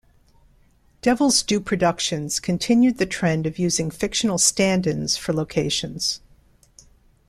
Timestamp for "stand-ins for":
4.39-5.31